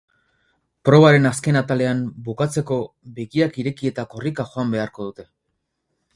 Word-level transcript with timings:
Probaren 0.87 1.29
azken 1.29 1.59
atalean, 1.61 2.01
bukatzeko, 2.29 2.79
begiak 3.21 3.61
ireki 3.65 3.93
eta 3.93 4.09
korrika 4.17 4.49
joan 4.57 4.75
beharko 4.77 5.09
dute. 5.11 5.29